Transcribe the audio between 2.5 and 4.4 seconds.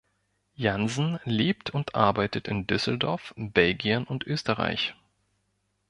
Düsseldorf, Belgien und